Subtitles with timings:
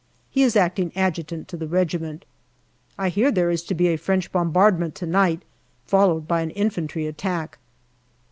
[0.31, 2.25] He is acting Adjutant to the regiment.
[2.97, 5.43] I hear that there is to be a French bombardment to night,
[5.85, 7.59] followed by an infantry attack.